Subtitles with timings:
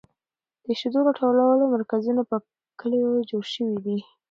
[0.65, 2.35] د شیدو راټولولو مرکزونه په
[2.79, 3.97] کلیو کې جوړ شوي دي.